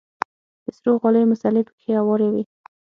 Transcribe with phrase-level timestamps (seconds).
[0.63, 2.43] د سرو غاليو مصلې پکښې هوارې وې.